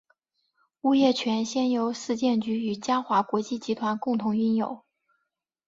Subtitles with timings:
[0.81, 4.83] 物业权现由市建局与嘉华国际集团共同拥有。